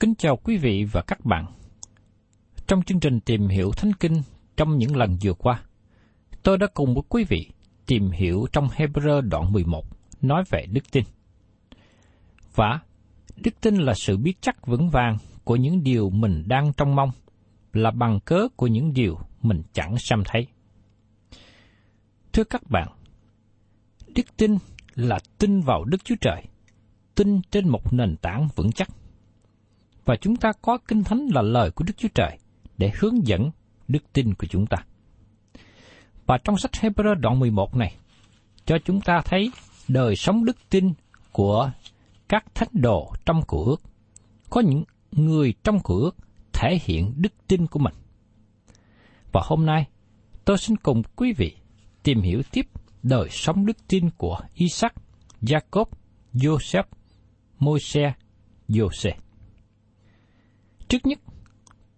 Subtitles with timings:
[0.00, 1.46] Kính chào quý vị và các bạn.
[2.66, 4.22] Trong chương trình tìm hiểu Thánh Kinh
[4.56, 5.62] trong những lần vừa qua,
[6.42, 7.50] tôi đã cùng với quý vị
[7.86, 9.84] tìm hiểu trong Hebrew đoạn 11
[10.22, 11.04] nói về đức tin.
[12.54, 12.80] Và
[13.36, 17.10] đức tin là sự biết chắc vững vàng của những điều mình đang trong mong,
[17.72, 20.46] là bằng cớ của những điều mình chẳng xem thấy.
[22.32, 22.88] Thưa các bạn,
[24.14, 24.56] đức tin
[24.94, 26.42] là tin vào Đức Chúa Trời,
[27.14, 28.88] tin trên một nền tảng vững chắc.
[30.06, 32.38] Và chúng ta có Kinh Thánh là lời của Đức Chúa Trời
[32.78, 33.50] để hướng dẫn
[33.88, 34.76] đức tin của chúng ta.
[36.26, 37.94] Và trong sách Hebrew đoạn 11 này,
[38.64, 39.50] cho chúng ta thấy
[39.88, 40.92] đời sống đức tin
[41.32, 41.70] của
[42.28, 43.82] các thánh đồ trong cựu ước.
[44.50, 46.16] Có những người trong cựu ước
[46.52, 47.94] thể hiện đức tin của mình.
[49.32, 49.86] Và hôm nay,
[50.44, 51.56] tôi xin cùng quý vị
[52.02, 52.66] tìm hiểu tiếp
[53.02, 54.94] đời sống đức tin của Isaac,
[55.42, 55.84] Jacob,
[56.34, 56.84] Joseph,
[57.58, 58.12] Môi-se,
[60.88, 61.18] Trước nhất,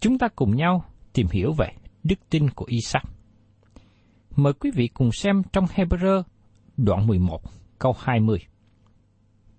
[0.00, 1.72] chúng ta cùng nhau tìm hiểu về
[2.04, 3.02] đức tin của Isaac.
[4.36, 6.22] Mời quý vị cùng xem trong Hebrew
[6.76, 7.42] đoạn 11
[7.78, 8.38] câu 20.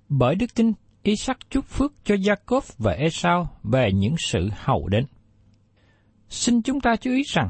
[0.10, 0.74] Bởi đức tin,
[1.04, 5.06] Isaac chúc phước cho Jacob và Esau về những sự hầu đến.
[6.30, 7.50] Xin chúng ta chú ý rằng,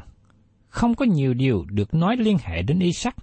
[0.68, 3.16] không có nhiều điều được nói liên hệ đến Isaac.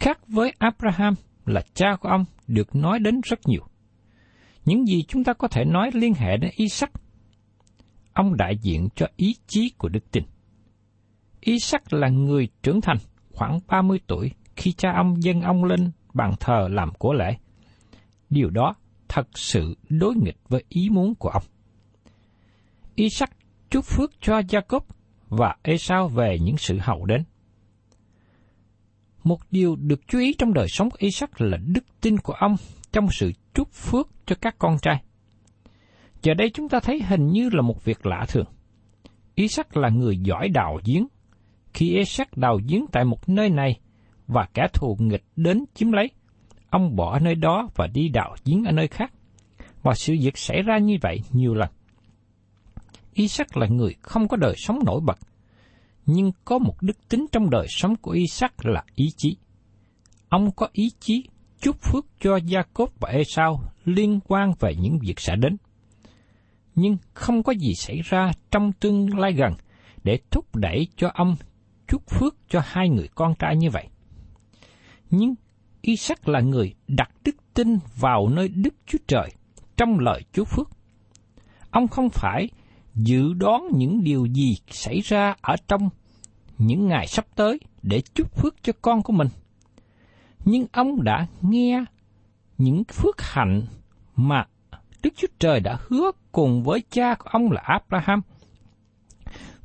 [0.00, 1.14] Khác với Abraham
[1.46, 3.62] là cha của ông được nói đến rất nhiều.
[4.64, 6.90] Những gì chúng ta có thể nói liên hệ đến Isaac?
[8.12, 10.24] Ông đại diện cho ý chí của đức tin.
[11.40, 12.98] Isaac là người trưởng thành,
[13.32, 17.36] khoảng 30 tuổi khi cha ông dâng ông lên bàn thờ làm của lễ.
[18.30, 18.74] Điều đó
[19.08, 21.42] thật sự đối nghịch với ý muốn của ông.
[22.94, 23.30] Isaac
[23.70, 24.80] chúc phước cho Jacob
[25.28, 27.24] và Esau về những sự hậu đến.
[29.24, 32.56] Một điều được chú ý trong đời sống của Isaac là đức tin của ông
[32.92, 35.02] trong sự chúc phước cho các con trai.
[36.22, 38.46] Giờ đây chúng ta thấy hình như là một việc lạ thường.
[39.34, 41.06] Isaac là người giỏi đào giếng.
[41.74, 43.80] Khi Isaac đào giếng tại một nơi này
[44.26, 46.10] và kẻ thù nghịch đến chiếm lấy,
[46.70, 49.12] ông bỏ nơi đó và đi đào giếng ở nơi khác.
[49.82, 51.68] Và sự việc xảy ra như vậy nhiều lần.
[53.14, 55.18] Isaac là người không có đời sống nổi bật,
[56.06, 59.36] nhưng có một đức tính trong đời sống của Isaac là ý chí.
[60.28, 61.24] Ông có ý chí
[61.60, 65.56] chúc phước cho Jacob và Esau liên quan về những việc sẽ đến.
[66.74, 69.54] Nhưng không có gì xảy ra trong tương lai gần
[70.04, 71.36] để thúc đẩy cho ông
[71.88, 73.88] chúc phước cho hai người con trai như vậy.
[75.10, 75.34] Nhưng
[75.80, 79.30] Isaac là người đặt đức tin vào nơi Đức Chúa Trời
[79.76, 80.70] trong lời chúc phước.
[81.70, 82.48] Ông không phải
[82.94, 85.88] dự đoán những điều gì xảy ra ở trong
[86.58, 89.28] những ngày sắp tới để chúc phước cho con của mình.
[90.44, 91.84] Nhưng ông đã nghe
[92.58, 93.62] những phước hạnh
[94.16, 94.46] mà
[95.02, 98.20] Đức Chúa Trời đã hứa cùng với cha của ông là Abraham.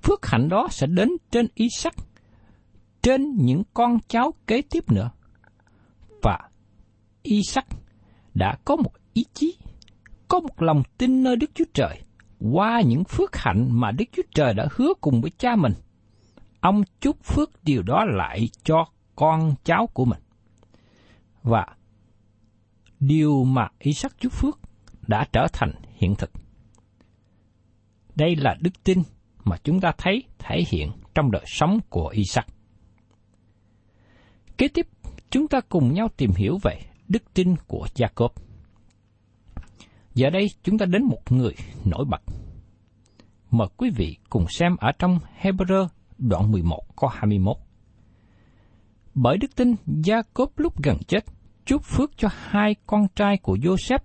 [0.01, 1.93] Phước hạnh đó sẽ đến trên Isaac,
[3.01, 5.09] trên những con cháu kế tiếp nữa.
[6.23, 6.49] Và
[7.21, 7.65] Isaac
[8.33, 9.57] đã có một ý chí,
[10.27, 12.01] có một lòng tin nơi Đức Chúa Trời
[12.51, 15.73] qua những phước hạnh mà Đức Chúa Trời đã hứa cùng với cha mình.
[16.59, 18.85] Ông chúc phước điều đó lại cho
[19.15, 20.19] con cháu của mình.
[21.43, 21.67] Và
[22.99, 24.59] điều mà Isaac chúc phước
[25.07, 26.31] đã trở thành hiện thực.
[28.15, 28.97] Đây là đức tin
[29.43, 32.47] mà chúng ta thấy thể hiện trong đời sống của Isaac.
[34.57, 34.87] Kế tiếp,
[35.29, 38.29] chúng ta cùng nhau tìm hiểu về đức tin của Jacob.
[40.13, 41.53] Giờ đây chúng ta đến một người
[41.85, 42.21] nổi bật.
[43.51, 45.87] Mời quý vị cùng xem ở trong Hebrew
[46.17, 47.57] đoạn 11 câu 21.
[49.13, 51.25] Bởi đức tin, Jacob lúc gần chết,
[51.65, 53.99] chúc phước cho hai con trai của Joseph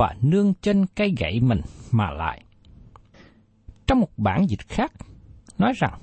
[0.00, 1.60] và nương trên cây gậy mình
[1.90, 2.42] mà lại.
[3.86, 4.92] Trong một bản dịch khác,
[5.58, 6.00] nói rằng,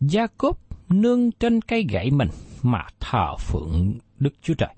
[0.00, 0.52] Jacob
[0.88, 2.28] nương trên cây gậy mình
[2.62, 4.74] mà thờ phượng Đức Chúa Trời.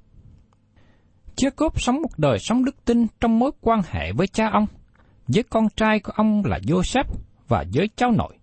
[1.36, 4.66] Jacob sống một đời sống đức tin trong mối quan hệ với cha ông,
[5.28, 7.14] với con trai của ông là Joseph
[7.48, 8.38] và với cháu nội.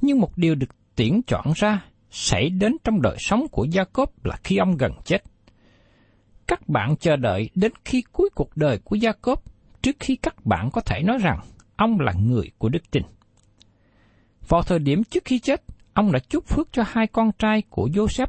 [0.00, 4.36] Nhưng một điều được tiễn chọn ra xảy đến trong đời sống của Jacob là
[4.44, 5.22] khi ông gần chết.
[6.46, 9.42] Các bạn chờ đợi đến khi cuối cuộc đời của gia cốp
[9.82, 11.40] trước khi các bạn có thể nói rằng
[11.76, 13.02] ông là người của đức tin.
[14.48, 15.62] Vào thời điểm trước khi chết,
[15.92, 18.26] ông đã chúc phước cho hai con trai của Joseph,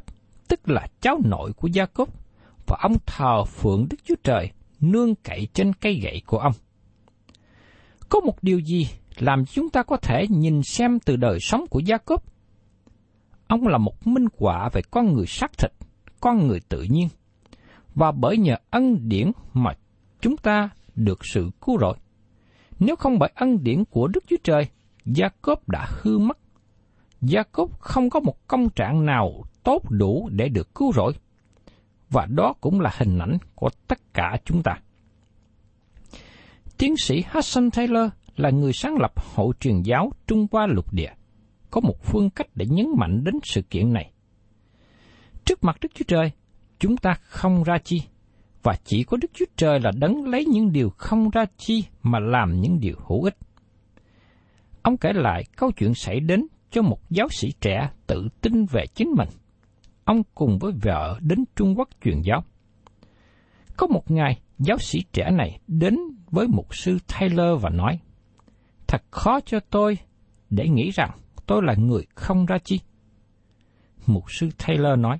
[0.48, 2.08] tức là cháu nội của gia cốp
[2.66, 6.52] và ông thờ phượng Đức Chúa Trời nương cậy trên cây gậy của ông.
[8.08, 8.88] Có một điều gì
[9.18, 12.24] làm chúng ta có thể nhìn xem từ đời sống của gia cốp
[13.48, 15.72] Ông là một minh họa về con người xác thịt,
[16.20, 17.08] con người tự nhiên,
[17.96, 19.72] và bởi nhờ ân điển mà
[20.20, 21.96] chúng ta được sự cứu rỗi.
[22.78, 24.68] Nếu không bởi ân điển của Đức Chúa Trời,
[25.04, 26.38] gia cốp đã hư mất.
[27.20, 31.12] gia cốp không có một công trạng nào tốt đủ để được cứu rỗi
[32.10, 34.78] và đó cũng là hình ảnh của tất cả chúng ta.
[36.78, 41.12] Tiến sĩ Hudson Taylor là người sáng lập hội truyền giáo Trung Hoa lục địa,
[41.70, 44.12] có một phương cách để nhấn mạnh đến sự kiện này.
[45.44, 46.32] Trước mặt Đức Chúa Trời,
[46.78, 48.02] chúng ta không ra chi,
[48.62, 52.18] và chỉ có Đức Chúa Trời là đấng lấy những điều không ra chi mà
[52.18, 53.36] làm những điều hữu ích.
[54.82, 58.84] Ông kể lại câu chuyện xảy đến cho một giáo sĩ trẻ tự tin về
[58.94, 59.28] chính mình–
[60.06, 62.44] ông cùng với vợ đến Trung Quốc truyền giáo.
[63.76, 65.98] Có một ngày, giáo sĩ trẻ này đến
[66.30, 67.98] với mục sư Taylor và nói,
[68.86, 69.98] Thật khó cho tôi
[70.50, 71.10] để nghĩ rằng
[71.46, 72.80] tôi là người không ra chi.
[74.06, 75.18] Mục sư Taylor nói,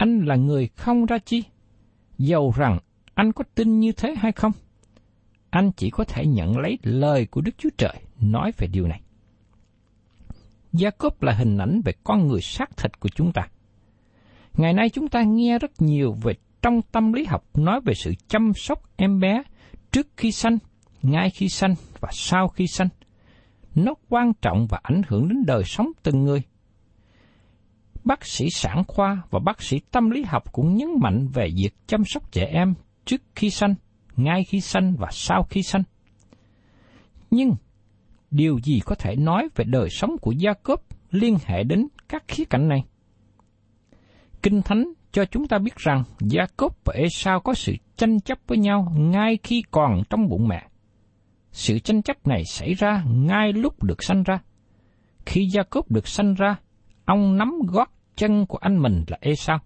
[0.00, 1.44] anh là người không ra chi,
[2.18, 2.78] dầu rằng
[3.14, 4.52] anh có tin như thế hay không?
[5.50, 9.00] Anh chỉ có thể nhận lấy lời của Đức Chúa Trời nói về điều này.
[10.72, 13.48] Gia Cốp là hình ảnh về con người xác thịt của chúng ta.
[14.54, 16.32] Ngày nay chúng ta nghe rất nhiều về
[16.62, 19.42] trong tâm lý học nói về sự chăm sóc em bé
[19.92, 20.58] trước khi sanh,
[21.02, 22.88] ngay khi sanh và sau khi sanh.
[23.74, 26.42] Nó quan trọng và ảnh hưởng đến đời sống từng người.
[28.10, 31.70] Bác sĩ sản khoa và bác sĩ tâm lý học cũng nhấn mạnh về việc
[31.86, 32.74] chăm sóc trẻ em
[33.04, 33.74] trước khi sanh,
[34.16, 35.82] ngay khi sanh và sau khi sanh.
[37.30, 37.54] Nhưng
[38.30, 42.24] điều gì có thể nói về đời sống của Gia Cốp liên hệ đến các
[42.28, 42.84] khía cạnh này?
[44.42, 48.58] Kinh Thánh cho chúng ta biết rằng Gia-cốp và Esau có sự tranh chấp với
[48.58, 50.68] nhau ngay khi còn trong bụng mẹ.
[51.52, 54.38] Sự tranh chấp này xảy ra ngay lúc được sanh ra.
[55.26, 56.56] Khi Gia-cốp được sanh ra,
[57.04, 57.90] ông nắm gót
[58.20, 59.58] chân của anh mình là Esau.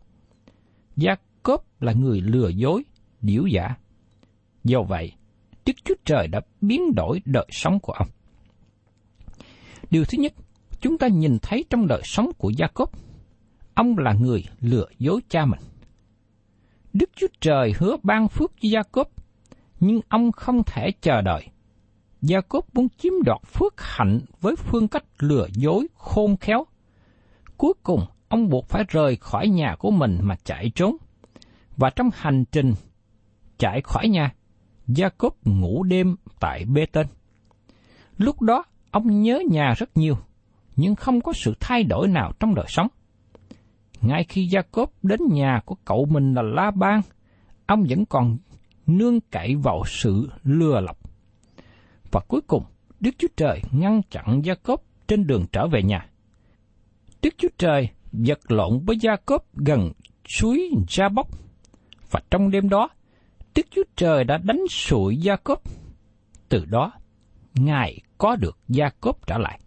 [0.96, 2.84] Gia-cốp là người lừa dối,
[3.20, 3.74] điểu giả.
[4.64, 5.12] Do vậy,
[5.66, 8.08] Đức Chúa Trời đã biến đổi đời sống của ông.
[9.90, 10.32] Điều thứ nhất,
[10.80, 12.90] chúng ta nhìn thấy trong đời sống của Gia-cốp
[13.74, 15.60] ông là người lừa dối cha mình.
[16.92, 19.08] Đức Chúa Trời hứa ban phước cho Gia Cốp,
[19.80, 21.46] nhưng ông không thể chờ đợi.
[22.22, 26.64] Gia Cốp muốn chiếm đoạt phước hạnh với phương cách lừa dối khôn khéo.
[27.56, 28.00] Cuối cùng,
[28.34, 30.96] ông buộc phải rời khỏi nhà của mình mà chạy trốn.
[31.76, 32.74] Và trong hành trình
[33.58, 34.34] chạy khỏi nhà,
[34.86, 37.06] Gia Cốp ngủ đêm tại bê tên.
[38.16, 40.16] Lúc đó, ông nhớ nhà rất nhiều,
[40.76, 42.88] nhưng không có sự thay đổi nào trong đời sống
[44.00, 47.00] ngay khi Jacob đến nhà của cậu mình là La Ban,
[47.66, 48.36] ông vẫn còn
[48.86, 50.98] nương cậy vào sự lừa lọc.
[52.10, 52.64] Và cuối cùng,
[53.00, 56.06] Đức Chúa Trời ngăn chặn Gia Cốp trên đường trở về nhà.
[57.22, 57.88] Đức Chúa Trời
[58.26, 59.92] vật lộn với Gia Cốp gần
[60.28, 61.28] suối Gia Bốc,
[62.10, 62.88] và trong đêm đó,
[63.54, 65.62] Đức Chúa Trời đã đánh sụi Gia Cốp.
[66.48, 66.92] Từ đó,
[67.54, 69.60] Ngài có được Gia Cốp trở lại.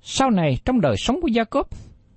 [0.00, 1.68] Sau này trong đời sống của Gia Cốp,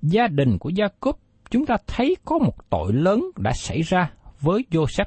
[0.01, 1.19] gia đình của Gia Cốp
[1.49, 5.05] chúng ta thấy có một tội lớn đã xảy ra với Joseph.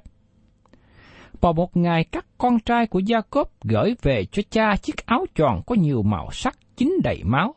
[1.41, 5.27] Vào một ngày các con trai của Gia Cốp gửi về cho cha chiếc áo
[5.35, 7.55] tròn có nhiều màu sắc chính đầy máu,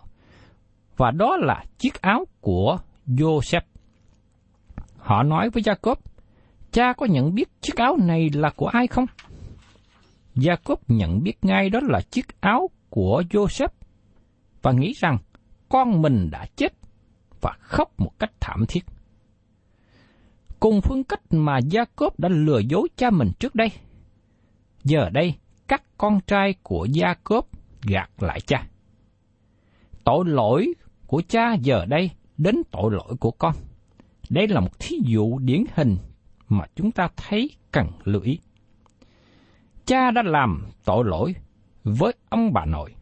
[1.01, 2.77] và đó là chiếc áo của
[3.07, 3.61] Joseph.
[4.97, 5.95] Họ nói với Jacob,
[6.71, 9.05] cha có nhận biết chiếc áo này là của ai không?
[10.35, 13.67] Jacob nhận biết ngay đó là chiếc áo của Joseph
[14.61, 15.17] và nghĩ rằng
[15.69, 16.73] con mình đã chết
[17.41, 18.85] và khóc một cách thảm thiết.
[20.59, 23.71] Cùng phương cách mà Jacob đã lừa dối cha mình trước đây.
[24.83, 25.35] Giờ đây,
[25.67, 27.41] các con trai của Jacob
[27.81, 28.67] gạt lại cha.
[30.03, 30.73] Tội lỗi
[31.11, 33.55] của cha giờ đây đến tội lỗi của con.
[34.29, 35.97] Đây là một thí dụ điển hình
[36.49, 38.39] mà chúng ta thấy cần lưu ý.
[39.85, 41.35] Cha đã làm tội lỗi
[41.83, 42.95] với ông bà nội,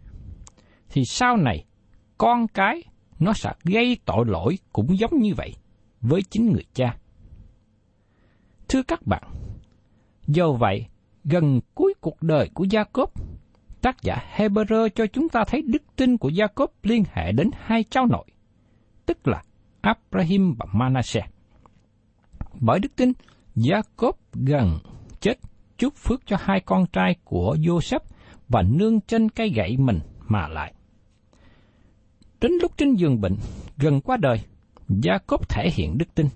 [0.89, 1.65] thì sau này
[2.17, 2.83] con cái
[3.19, 5.55] nó sẽ gây tội lỗi cũng giống như vậy
[6.01, 6.97] với chính người cha.
[8.67, 9.23] Thưa các bạn,
[10.27, 10.85] do vậy,
[11.23, 13.13] gần cuối cuộc đời của Gia Cốp,
[13.81, 17.83] tác giả Hebrew cho chúng ta thấy đức tin của Jacob liên hệ đến hai
[17.83, 18.25] cháu nội,
[19.05, 19.41] tức là
[19.81, 21.25] Abraham và Manasseh.
[22.59, 23.11] Bởi đức tin,
[23.55, 24.79] Jacob gần
[25.19, 25.35] chết
[25.77, 27.99] chúc phước cho hai con trai của Joseph
[28.49, 30.73] và nương trên cây gậy mình mà lại.
[32.41, 33.35] Đến lúc trên giường bệnh,
[33.77, 34.39] gần qua đời,
[34.89, 36.27] Jacob thể hiện đức tin.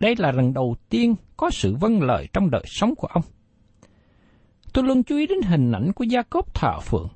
[0.00, 3.22] Đây là lần đầu tiên có sự vâng lời trong đời sống của ông.
[4.72, 7.08] Tôi luôn chú ý đến hình ảnh của Gia Cốp thờ phượng.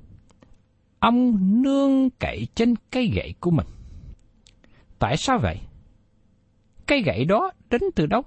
[0.99, 3.67] Ông nương cậy trên cây gậy của mình.
[4.99, 5.59] Tại sao vậy?
[6.85, 8.21] Cây gậy đó đến từ đâu?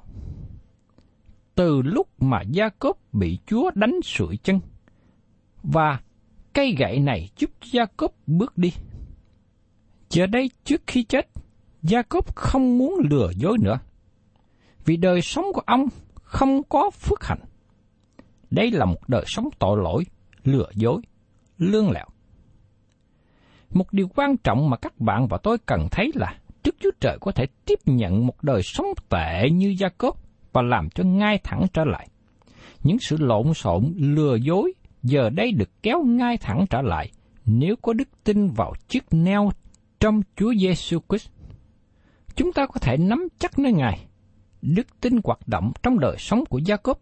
[1.54, 4.60] Từ lúc mà Gia Cốp bị Chúa đánh sụi chân.
[5.62, 6.00] Và
[6.52, 8.72] cây gậy này giúp Gia Cốp bước đi.
[10.10, 11.28] Giờ đây trước khi chết,
[11.82, 13.78] Gia Cốp không muốn lừa dối nữa.
[14.84, 17.40] Vì đời sống của ông không có phước hạnh.
[18.50, 20.04] Đây là một đời sống tội lỗi,
[20.44, 21.02] lừa dối,
[21.58, 22.06] lương lẹo.
[23.70, 27.18] Một điều quan trọng mà các bạn và tôi cần thấy là Đức Chúa Trời
[27.20, 30.18] có thể tiếp nhận một đời sống tệ như Gia Cốp
[30.52, 32.08] và làm cho ngay thẳng trở lại.
[32.82, 37.10] Những sự lộn xộn, lừa dối giờ đây được kéo ngay thẳng trở lại
[37.46, 39.50] nếu có đức tin vào chiếc neo
[40.00, 41.28] trong Chúa Giêsu Christ.
[42.36, 44.06] Chúng ta có thể nắm chắc nơi Ngài,
[44.62, 47.00] đức tin hoạt động trong đời sống của Gia Cốp,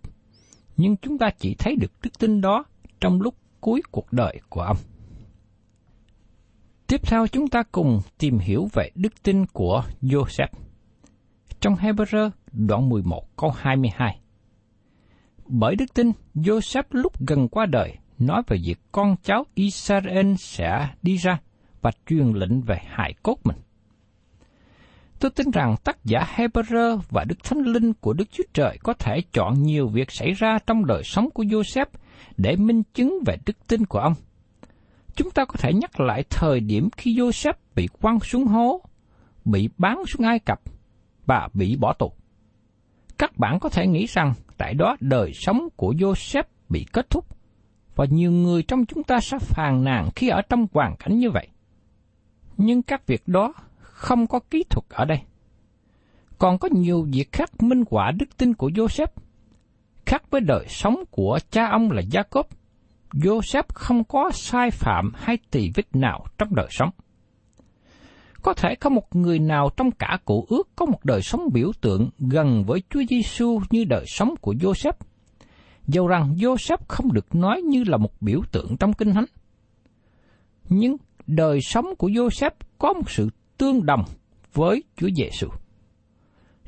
[0.76, 2.64] nhưng chúng ta chỉ thấy được đức tin đó
[3.00, 4.76] trong lúc cuối cuộc đời của ông.
[6.86, 10.48] Tiếp theo chúng ta cùng tìm hiểu về đức tin của Joseph.
[11.60, 14.20] Trong Hebrew đoạn 11 câu 22.
[15.46, 20.88] Bởi đức tin, Joseph lúc gần qua đời nói về việc con cháu Israel sẽ
[21.02, 21.40] đi ra
[21.82, 23.56] và truyền lệnh về hài cốt mình.
[25.26, 28.92] Tôi tin rằng tác giả Hebrew và Đức Thánh Linh của Đức Chúa Trời có
[28.92, 31.86] thể chọn nhiều việc xảy ra trong đời sống của Joseph
[32.36, 34.14] để minh chứng về đức tin của ông.
[35.14, 38.80] Chúng ta có thể nhắc lại thời điểm khi Joseph bị quăng xuống hố,
[39.44, 40.60] bị bán xuống Ai Cập
[41.26, 42.12] và bị bỏ tù.
[43.18, 47.26] Các bạn có thể nghĩ rằng tại đó đời sống của Joseph bị kết thúc,
[47.96, 51.30] và nhiều người trong chúng ta sẽ phàn nàn khi ở trong hoàn cảnh như
[51.30, 51.48] vậy
[52.56, 53.54] nhưng các việc đó
[53.96, 55.18] không có kỹ thuật ở đây.
[56.38, 59.06] Còn có nhiều việc khác minh họa đức tin của Joseph.
[60.06, 62.42] Khác với đời sống của cha ông là Jacob,
[63.12, 66.90] Joseph không có sai phạm hay tỳ vết nào trong đời sống.
[68.42, 71.72] Có thể có một người nào trong cả cụ ước có một đời sống biểu
[71.80, 74.92] tượng gần với Chúa Giêsu như đời sống của Joseph.
[75.86, 79.26] Dầu rằng Joseph không được nói như là một biểu tượng trong Kinh Thánh.
[80.68, 84.04] Nhưng đời sống của Joseph có một sự tương đồng
[84.54, 85.48] với Chúa Giêsu.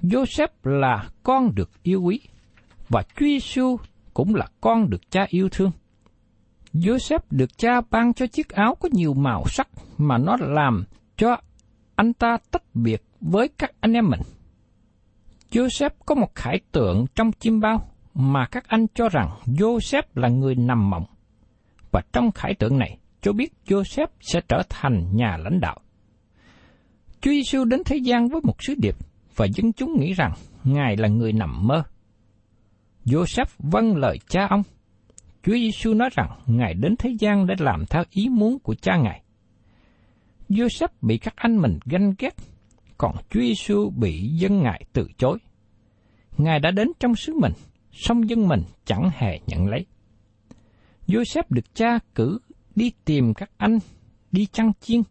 [0.03, 2.21] Joseph là con được yêu quý
[2.89, 3.77] và Chúa Giêsu
[4.15, 5.71] cũng là con được cha yêu thương.
[6.75, 9.69] Joseph được cha ban cho chiếc áo có nhiều màu sắc
[9.99, 10.85] mà nó làm
[11.17, 11.37] cho
[11.95, 14.21] anh ta tách biệt với các anh em mình.
[15.51, 20.29] Joseph có một khải tượng trong chim bao mà các anh cho rằng Joseph là
[20.29, 21.05] người nằm mộng.
[21.91, 25.79] Và trong khải tượng này, cho biết Joseph sẽ trở thành nhà lãnh đạo.
[27.21, 28.97] Chúa Giêsu đến thế gian với một sứ điệp
[29.37, 30.33] và dân chúng nghĩ rằng
[30.65, 31.83] Ngài là người nằm mơ.
[33.05, 34.63] Joseph vâng lời cha ông,
[35.43, 38.97] Chúa Giêsu nói rằng Ngài đến thế gian để làm theo ý muốn của cha
[38.97, 39.23] Ngài.
[40.49, 42.35] Joseph bị các anh mình ganh ghét,
[42.99, 45.39] còn Chúa Giêsu bị dân Ngài từ chối.
[46.39, 47.53] Ngài đã đến trong xứ mình,
[47.93, 49.87] song dân mình chẳng hề nhận lấy.
[51.07, 52.39] Joseph được cha cử
[52.77, 53.79] đi tìm các anh,
[54.33, 55.03] đi chăn chiên.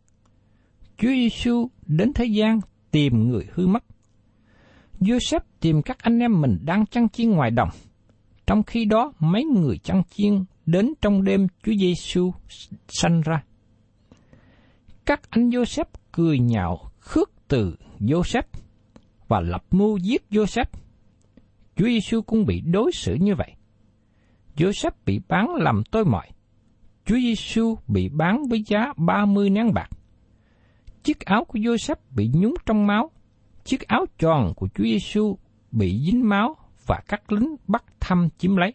[0.98, 2.60] Chúa Giêsu đến thế gian
[2.92, 3.84] tìm người hư mất.
[5.00, 7.70] Joseph tìm các anh em mình đang chăn chiên ngoài đồng.
[8.48, 12.34] Trong khi đó, mấy người chăn chiên đến trong đêm Chúa Giêsu
[12.88, 13.44] sanh ra.
[15.06, 18.42] Các anh Joseph cười nhạo khước từ Joseph
[19.27, 20.66] và lập mưu giết Joseph.
[21.75, 23.51] Chúa Giêsu cũng bị đối xử như vậy.
[24.58, 26.30] Joseph bị bán làm tôi mọi.
[27.06, 29.89] Chúa Giêsu bị bán với giá 30 nén bạc.
[31.08, 33.12] Chiếc áo của Joseph bị nhúng trong máu.
[33.64, 35.38] Chiếc áo tròn của Chúa Giêsu
[35.72, 38.74] bị dính máu và các lính bắt thăm chiếm lấy.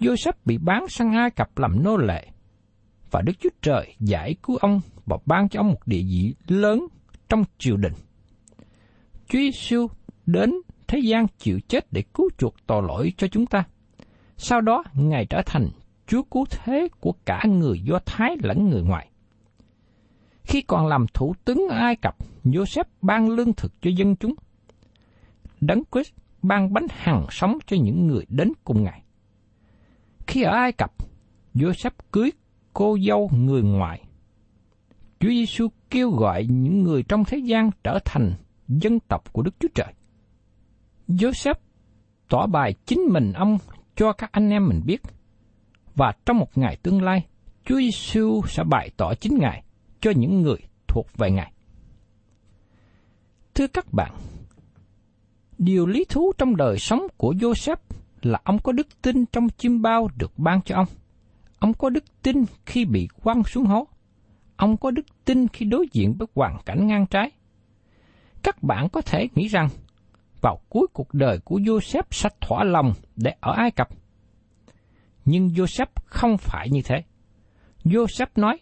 [0.00, 2.26] Joseph bị bán sang Ai Cập làm nô lệ,
[3.10, 6.86] và Đức Chúa Trời giải cứu ông và ban cho ông một địa vị lớn
[7.28, 7.94] trong triều đình.
[9.28, 9.86] Chúa Giêsu
[10.26, 10.54] đến
[10.88, 13.64] thế gian chịu chết để cứu chuộc tội lỗi cho chúng ta.
[14.36, 15.68] Sau đó, Ngài trở thành
[16.06, 19.08] Chúa cứu thế của cả người Do Thái lẫn người ngoại.
[20.48, 24.34] Khi còn làm thủ tướng ở Ai Cập, Joseph ban lương thực cho dân chúng.
[25.60, 26.12] Đấng Christ
[26.42, 29.02] ban bánh hằng sống cho những người đến cùng Ngài.
[30.26, 30.90] Khi ở Ai Cập,
[31.54, 32.30] Joseph cưới
[32.72, 34.04] cô dâu người ngoại.
[35.20, 38.34] Chúa Giêsu kêu gọi những người trong thế gian trở thành
[38.68, 39.92] dân tộc của Đức Chúa Trời.
[41.08, 41.60] Joseph
[42.28, 43.58] tỏ bài chính mình ông
[43.96, 45.02] cho các anh em mình biết.
[45.94, 47.26] Và trong một ngày tương lai,
[47.64, 49.62] Chúa Giêsu sẽ bày tỏ chính Ngài
[50.00, 51.52] cho những người thuộc về Ngài.
[53.54, 54.12] Thưa các bạn,
[55.58, 57.76] điều lý thú trong đời sống của Joseph
[58.22, 60.86] là ông có đức tin trong chim bao được ban cho ông.
[61.58, 63.86] Ông có đức tin khi bị quăng xuống hố.
[64.56, 67.30] Ông có đức tin khi đối diện với hoàn cảnh ngang trái.
[68.42, 69.68] Các bạn có thể nghĩ rằng
[70.40, 73.88] vào cuối cuộc đời của Joseph sẽ thỏa lòng để ở Ai Cập.
[75.24, 77.02] Nhưng Joseph không phải như thế.
[77.84, 78.58] Joseph nói,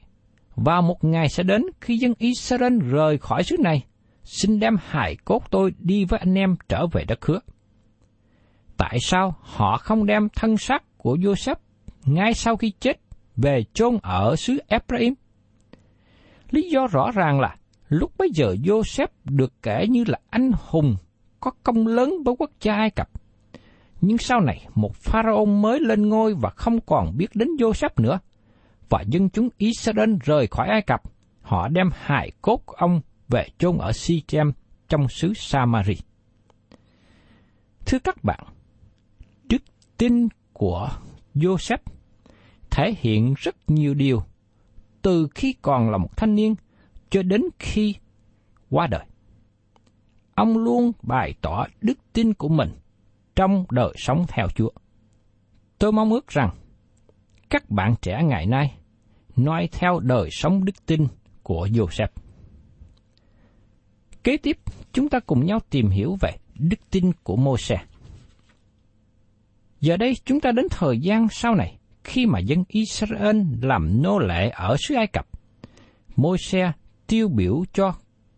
[0.56, 3.84] và một ngày sẽ đến khi dân Israel rời khỏi xứ này,
[4.24, 7.40] xin đem hài cốt tôi đi với anh em trở về đất hứa.
[8.76, 11.56] Tại sao họ không đem thân xác của Joseph
[12.04, 13.00] ngay sau khi chết
[13.36, 15.14] về chôn ở xứ Ephraim?
[16.50, 17.56] Lý do rõ ràng là
[17.88, 20.96] lúc bấy giờ Joseph được kể như là anh hùng
[21.40, 23.08] có công lớn với quốc gia Ai Cập.
[24.00, 28.18] Nhưng sau này, một pharaoh mới lên ngôi và không còn biết đến Joseph nữa.
[28.88, 31.02] Và dân chúng Israel rời khỏi Ai Cập.
[31.42, 34.52] Họ đem hài cốt của ông về chôn ở Sichem
[34.88, 35.96] trong xứ Samari.
[37.86, 38.40] Thưa các bạn,
[39.44, 39.62] đức
[39.96, 40.88] tin của
[41.34, 41.78] Joseph
[42.70, 44.22] thể hiện rất nhiều điều
[45.02, 46.54] từ khi còn là một thanh niên
[47.10, 47.94] cho đến khi
[48.70, 49.04] qua đời
[50.36, 52.70] ông luôn bày tỏ đức tin của mình
[53.36, 54.70] trong đời sống theo Chúa.
[55.78, 56.50] Tôi mong ước rằng
[57.50, 58.78] các bạn trẻ ngày nay
[59.36, 61.06] noi theo đời sống đức tin
[61.42, 62.08] của Joseph.
[64.24, 64.58] Kế tiếp,
[64.92, 67.76] chúng ta cùng nhau tìm hiểu về đức tin của Môi-se.
[69.80, 74.18] Giờ đây chúng ta đến thời gian sau này, khi mà dân Israel làm nô
[74.18, 75.26] lệ ở xứ Ai Cập,
[76.16, 76.72] Môi-se
[77.06, 77.94] tiêu biểu cho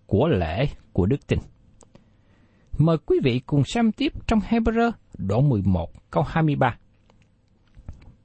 [0.06, 1.38] của lễ của đức tin.
[2.78, 6.78] Mời quý vị cùng xem tiếp trong Hebrew đoạn 11 câu 23.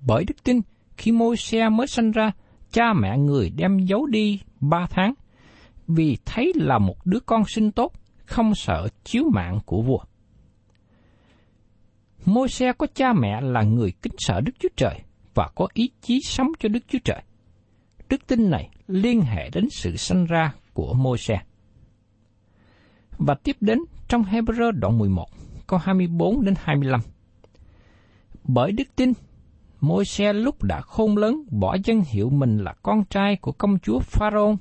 [0.08, 0.62] Bởi đức tin,
[0.98, 2.32] khi môi xe mới sinh ra,
[2.72, 5.14] cha mẹ người đem giấu đi ba tháng,
[5.88, 7.92] vì thấy là một đứa con sinh tốt,
[8.26, 10.00] không sợ chiếu mạng của vua.
[12.26, 15.00] Môi xe có cha mẹ là người kính sợ Đức Chúa Trời
[15.34, 17.24] và có ý chí sống cho Đức Chúa Trời.
[18.10, 21.42] Đức tin này liên hệ đến sự sanh ra của môi xe.
[23.18, 25.26] Và tiếp đến trong Hebrew đoạn 11,
[25.68, 27.00] câu 24 đến 25.
[28.44, 29.14] Bởi đức tin,
[29.84, 33.80] môi xe lúc đã khôn lớn bỏ dân hiệu mình là con trai của công
[33.80, 34.60] chúa Pharaoh,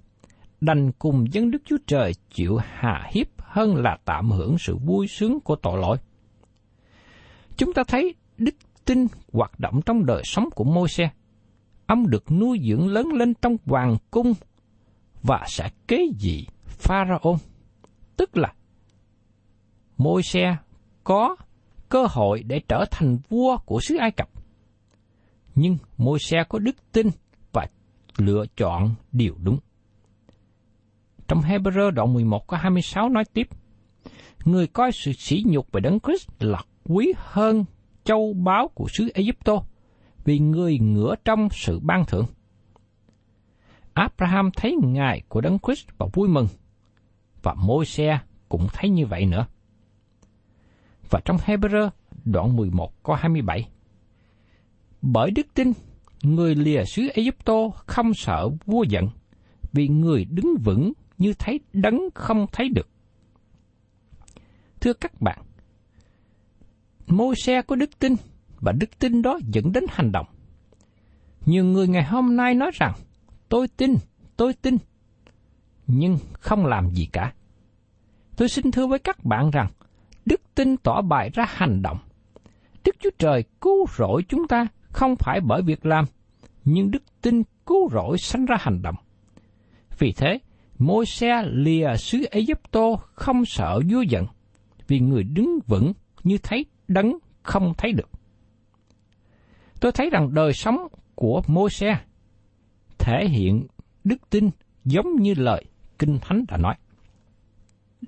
[0.61, 5.07] đành cùng dân Đức Chúa Trời chịu hà hiếp hơn là tạm hưởng sự vui
[5.07, 5.97] sướng của tội lỗi.
[7.57, 8.55] Chúng ta thấy đức
[8.85, 11.11] tin hoạt động trong đời sống của môi xe.
[11.87, 14.33] Ông được nuôi dưỡng lớn lên trong hoàng cung
[15.23, 17.41] và sẽ kế vị Pharaoh,
[18.17, 18.53] tức là
[19.99, 20.57] môi xe
[21.05, 21.37] có
[21.89, 24.32] cơ hội để trở thành vua của xứ Ai Cập.
[25.55, 27.07] Nhưng môi xe có đức tin
[27.53, 27.67] và
[28.17, 29.59] lựa chọn điều đúng.
[31.29, 33.49] Trong Hebrew đoạn 11 có 26 nói tiếp,
[34.45, 37.65] Người coi sự sỉ nhục về Đấng Christ là quý hơn
[38.05, 39.63] châu báu của xứ Egypto,
[40.25, 42.27] vì người ngửa trong sự ban thưởng.
[43.93, 46.47] Abraham thấy ngài của Đấng Christ và vui mừng,
[47.43, 49.47] và Môi-se cũng thấy như vậy nữa.
[51.11, 51.91] Và trong Hebrew
[52.25, 53.69] đoạn 11 có 27.
[55.03, 55.73] Bởi đức tin,
[56.23, 59.09] người lìa xứ Egypto không sợ vua giận,
[59.73, 62.89] vì người đứng vững như thấy đấng không thấy được.
[64.81, 65.39] Thưa các bạn,
[67.07, 68.15] môi xe có đức tin
[68.61, 70.27] và đức tin đó dẫn đến hành động.
[71.47, 72.93] Nhiều người ngày hôm nay nói rằng,
[73.49, 73.97] tôi tin,
[74.37, 74.77] tôi tin,
[75.87, 77.33] nhưng không làm gì cả.
[78.37, 79.69] Tôi xin thưa với các bạn rằng,
[80.25, 81.99] đức tin tỏ bài ra hành động.
[82.85, 86.05] Đức Chúa Trời cứu rỗi chúng ta không phải bởi việc làm,
[86.65, 88.95] nhưng đức tin cứu rỗi sanh ra hành động.
[89.99, 90.39] Vì thế,
[90.79, 94.27] môi xe lìa xứ Egypto không sợ vua giận,
[94.89, 95.93] vì người đứng vững
[96.25, 98.09] như thấy đấng không thấy được.
[99.81, 102.01] Tôi thấy rằng đời sống của môi xe
[102.99, 103.67] thể hiện
[104.05, 104.51] đức tin
[104.85, 105.65] giống như lời
[105.99, 106.75] Kinh Thánh đã nói.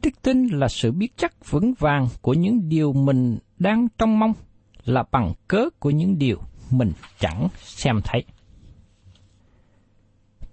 [0.02, 4.32] Đức tin là sự biết chắc vững vàng của những điều mình đang trông mong,
[4.84, 6.38] là bằng cớ của những điều
[6.70, 8.24] mình chẳng xem thấy.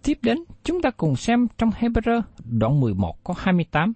[0.04, 3.94] Tiếp đến, chúng ta cùng xem trong Hebrew đoạn 11 có 28.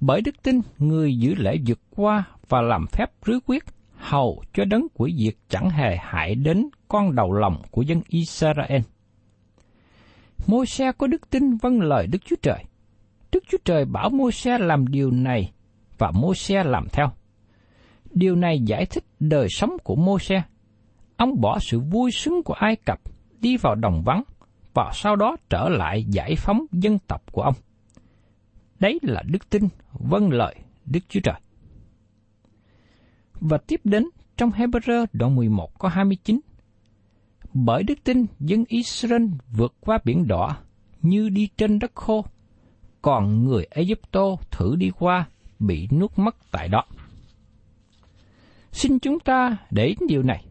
[0.00, 3.64] Bởi đức tin, người giữ lễ vượt qua và làm phép rứa quyết,
[3.96, 8.82] hầu cho đấng quỷ diệt chẳng hề hại đến con đầu lòng của dân Israel.
[10.46, 12.64] Môi xe có đức tin vâng lời Đức Chúa Trời.
[13.32, 15.52] Đức Chúa Trời bảo môi xe làm điều này
[15.98, 17.10] và môi xe làm theo.
[18.10, 20.42] Điều này giải thích đời sống của môi xe.
[21.16, 23.00] Ông bỏ sự vui sướng của Ai Cập
[23.40, 24.22] đi vào đồng vắng
[24.74, 27.54] và sau đó trở lại giải phóng dân tộc của ông.
[28.80, 31.40] Đấy là đức tin vâng lời Đức Chúa Trời.
[33.40, 34.04] Và tiếp đến
[34.36, 36.40] trong Hebrew đoạn 11 có 29.
[37.54, 39.22] Bởi đức tin dân Israel
[39.56, 40.56] vượt qua biển đỏ
[41.02, 42.24] như đi trên đất khô,
[43.02, 46.84] còn người Egypto thử đi qua bị nuốt mất tại đó.
[48.72, 50.44] Xin chúng ta để ý điều này.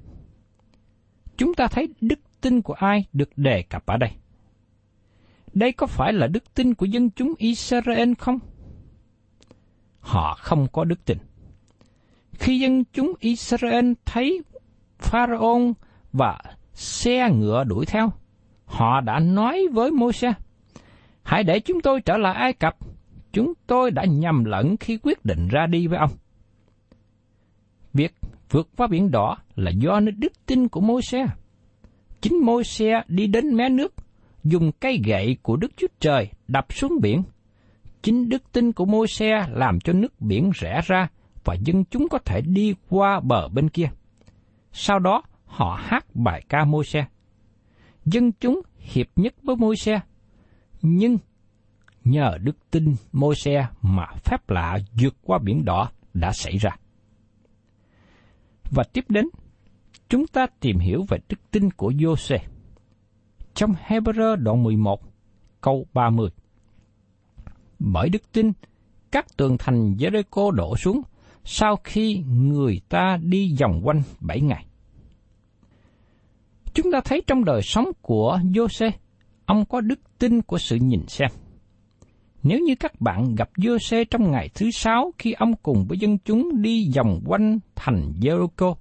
[1.37, 4.09] Chúng ta thấy đức tin của ai được đề cập ở đây?
[5.53, 8.39] Đây có phải là đức tin của dân chúng Israel không?
[9.99, 11.17] Họ không có đức tin.
[12.33, 14.41] Khi dân chúng Israel thấy
[14.99, 15.77] Pharaoh
[16.13, 16.39] và
[16.73, 18.11] xe ngựa đuổi theo,
[18.65, 20.33] họ đã nói với Môi-se,
[21.23, 22.77] hãy để chúng tôi trở lại Ai Cập,
[23.31, 26.11] chúng tôi đã nhầm lẫn khi quyết định ra đi với ông.
[28.49, 31.25] Vượt qua biển đỏ là do nơi đức tin của Môi-se.
[32.21, 33.93] Chính Môi-se đi đến mé nước,
[34.43, 37.23] dùng cây gậy của Đức Chúa Trời đập xuống biển.
[38.01, 41.07] Chính đức tin của Môi-se làm cho nước biển rẽ ra
[41.43, 43.89] và dân chúng có thể đi qua bờ bên kia.
[44.71, 47.05] Sau đó, họ hát bài ca Môi-se.
[48.05, 49.99] Dân chúng hiệp nhất với Môi-se,
[50.81, 51.17] nhưng
[52.03, 56.71] nhờ đức tin Môi-se mà phép lạ vượt qua biển đỏ đã xảy ra.
[58.71, 59.25] Và tiếp đến,
[60.09, 62.37] chúng ta tìm hiểu về đức tin của Jose.
[63.53, 65.01] Trong Hebrew đoạn 11,
[65.61, 66.29] câu 30.
[67.79, 68.51] Bởi đức tin,
[69.11, 71.01] các tường thành Jericho đổ xuống
[71.43, 74.65] sau khi người ta đi vòng quanh bảy ngày.
[76.73, 78.91] Chúng ta thấy trong đời sống của Jose,
[79.45, 81.29] ông có đức tin của sự nhìn xem.
[82.47, 86.17] Nếu như các bạn gặp Giô-xê trong ngày thứ sáu khi ông cùng với dân
[86.17, 88.75] chúng đi vòng quanh thành Jericho,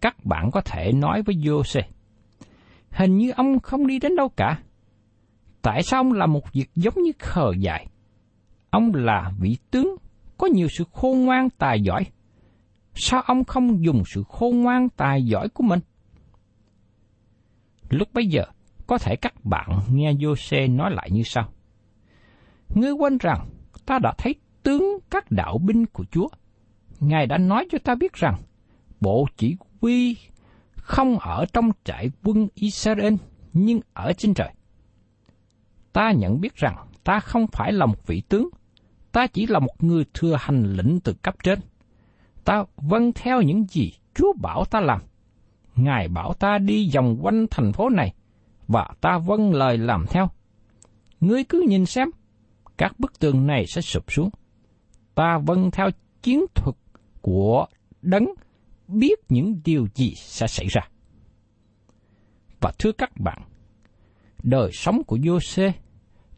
[0.00, 1.80] các bạn có thể nói với Giô-xê,
[2.90, 4.62] hình như ông không đi đến đâu cả.
[5.62, 7.86] Tại sao ông làm một việc giống như khờ dại?
[8.70, 9.96] Ông là vị tướng,
[10.38, 12.06] có nhiều sự khôn ngoan tài giỏi.
[12.94, 15.80] Sao ông không dùng sự khôn ngoan tài giỏi của mình?
[17.90, 18.42] Lúc bấy giờ,
[18.86, 21.52] có thể các bạn nghe Giô-xê nói lại như sau.
[22.74, 23.48] Ngươi quên rằng,
[23.86, 26.28] ta đã thấy tướng các đạo binh của Chúa.
[27.00, 28.34] Ngài đã nói cho ta biết rằng,
[29.00, 30.16] bộ chỉ huy
[30.76, 33.14] không ở trong trại quân Israel,
[33.52, 34.52] nhưng ở trên trời.
[35.92, 38.48] Ta nhận biết rằng ta không phải là một vị tướng,
[39.12, 41.58] ta chỉ là một người thừa hành lĩnh từ cấp trên.
[42.44, 45.00] Ta vâng theo những gì Chúa bảo ta làm.
[45.76, 48.14] Ngài bảo ta đi vòng quanh thành phố này,
[48.68, 50.28] và ta vâng lời làm theo.
[51.20, 52.10] Ngươi cứ nhìn xem,
[52.78, 54.30] các bức tường này sẽ sụp xuống.
[55.14, 55.90] Ta vâng theo
[56.22, 56.76] chiến thuật
[57.20, 57.66] của
[58.02, 58.26] đấng
[58.88, 60.82] biết những điều gì sẽ xảy ra.
[62.60, 63.42] Và thưa các bạn,
[64.42, 65.72] đời sống của Giô-xê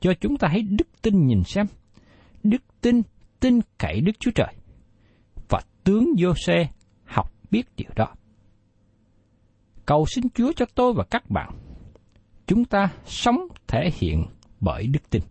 [0.00, 1.66] cho chúng ta thấy đức tin nhìn xem.
[2.42, 3.02] Đức tin
[3.40, 4.54] tin cậy Đức Chúa Trời.
[5.48, 6.64] Và tướng Giô-xê
[7.04, 8.14] học biết điều đó.
[9.86, 11.50] Cầu xin Chúa cho tôi và các bạn.
[12.46, 14.26] Chúng ta sống thể hiện
[14.60, 15.22] bởi đức tin.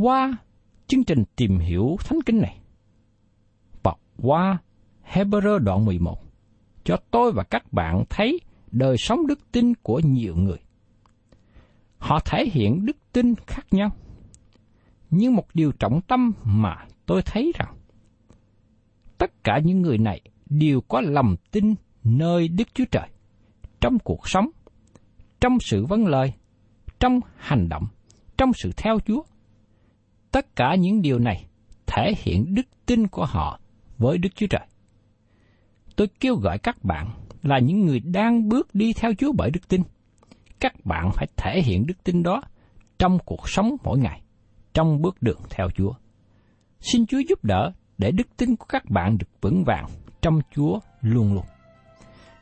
[0.00, 0.36] Qua
[0.86, 2.60] chương trình tìm hiểu thánh kinh này,
[3.82, 4.58] và qua
[5.12, 6.18] Hebrew đoạn 11,
[6.84, 10.58] cho tôi và các bạn thấy đời sống đức tin của nhiều người.
[11.98, 13.90] Họ thể hiện đức tin khác nhau.
[15.10, 17.74] Nhưng một điều trọng tâm mà tôi thấy rằng
[19.18, 23.08] tất cả những người này đều có lòng tin nơi Đức Chúa Trời
[23.80, 24.50] trong cuộc sống,
[25.40, 26.32] trong sự vấn lời,
[27.00, 27.86] trong hành động,
[28.38, 29.22] trong sự theo Chúa.
[30.36, 31.46] Tất cả những điều này
[31.86, 33.60] thể hiện đức tin của họ
[33.98, 34.66] với Đức Chúa Trời.
[35.96, 37.10] Tôi kêu gọi các bạn
[37.42, 39.82] là những người đang bước đi theo Chúa bởi đức tin.
[40.60, 42.42] Các bạn phải thể hiện đức tin đó
[42.98, 44.22] trong cuộc sống mỗi ngày,
[44.74, 45.92] trong bước đường theo Chúa.
[46.80, 49.86] Xin Chúa giúp đỡ để đức tin của các bạn được vững vàng
[50.22, 51.44] trong Chúa luôn luôn.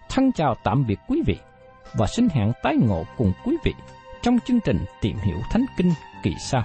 [0.08, 1.36] Thân chào tạm biệt quý vị
[1.98, 3.72] và xin hẹn tái ngộ cùng quý vị
[4.22, 6.64] trong chương trình tìm hiểu Thánh Kinh kỳ sau.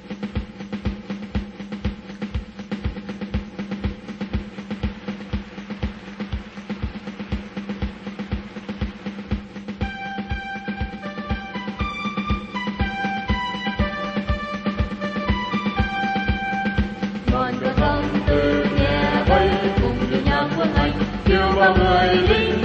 [21.55, 22.60] Bao người linh